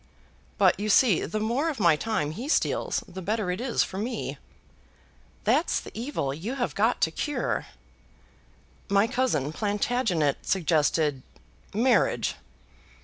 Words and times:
But 0.57 0.79
you 0.79 0.89
see 0.89 1.23
the 1.27 1.39
more 1.39 1.69
of 1.69 1.79
my 1.79 1.95
time 1.95 2.31
he 2.31 2.49
steals 2.49 3.03
the 3.07 3.21
better 3.21 3.51
it 3.51 3.61
is 3.61 3.83
for 3.83 3.99
me." 3.99 4.39
"That's 5.43 5.79
the 5.79 5.91
evil 5.93 6.33
you 6.33 6.55
have 6.55 6.73
got 6.73 7.01
to 7.01 7.11
cure." 7.11 7.67
"My 8.89 9.05
cousin 9.05 9.53
Plantagenet 9.53 10.43
suggested 10.47 11.21
marriage." 11.71 12.33